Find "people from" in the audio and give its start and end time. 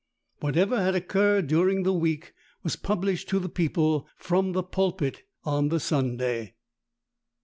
3.47-4.53